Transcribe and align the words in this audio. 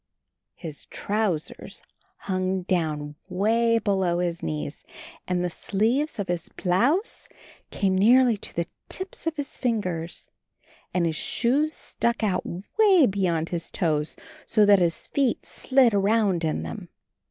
His 0.55 0.85
trousers 0.85 1.83
hung 2.21 2.63
down 2.63 3.17
way 3.29 3.77
below 3.77 4.17
his 4.17 4.41
knees, 4.41 4.83
and 5.27 5.43
the 5.45 5.49
sleeves 5.51 6.17
of 6.17 6.27
his 6.27 6.49
blouse 6.49 7.29
came 7.69 7.93
nearly 7.95 8.35
to 8.37 8.55
the 8.55 8.65
tips 8.89 9.27
of 9.27 9.35
his 9.35 9.59
fingers, 9.59 10.27
and 10.91 11.05
his 11.05 11.15
shoes 11.17 11.75
stuck 11.75 12.23
out 12.23 12.43
way 12.79 13.05
beyond 13.05 13.49
his 13.49 13.69
toes, 13.69 14.15
so 14.47 14.65
that 14.65 14.79
his 14.79 15.05
feet 15.05 15.45
slid 15.45 15.93
around 15.93 16.43
in 16.43 16.63
them. 16.63 16.89